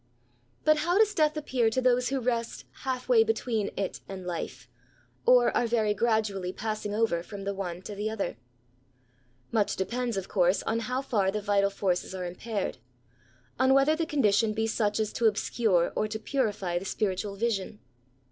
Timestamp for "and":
4.09-4.25